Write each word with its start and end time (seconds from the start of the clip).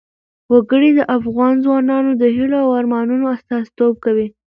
وګړي 0.53 0.89
د 0.95 1.01
افغان 1.17 1.53
ځوانانو 1.65 2.11
د 2.21 2.23
هیلو 2.35 2.57
او 2.65 2.71
ارمانونو 2.79 3.25
استازیتوب 3.35 3.93
کوي. 4.05 4.27